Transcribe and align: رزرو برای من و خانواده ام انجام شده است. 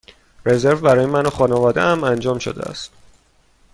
رزرو 0.45 0.77
برای 0.79 1.05
من 1.05 1.25
و 1.25 1.29
خانواده 1.29 1.81
ام 1.81 2.03
انجام 2.03 2.39
شده 2.39 2.61
است. 2.69 2.91